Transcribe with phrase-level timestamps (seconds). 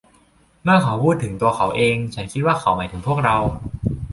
[0.63, 3.37] เมื่อเขาพูดถึงตัวเขาเอง ฉันคิดว่าเขาหมายถึงพวกเรา